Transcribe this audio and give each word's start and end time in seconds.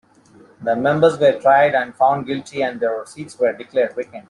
The 0.63 0.75
members 0.75 1.19
were 1.19 1.39
tried 1.39 1.75
and 1.75 1.93
found 1.93 2.25
guilty 2.25 2.63
and 2.63 2.79
their 2.79 3.05
seats 3.05 3.37
were 3.37 3.53
declared 3.53 3.93
vacant. 3.93 4.15